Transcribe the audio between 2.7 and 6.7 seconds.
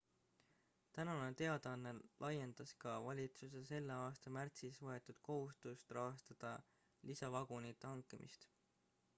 ka valitsuse selle aasta märtsis võetud kohustust rahastada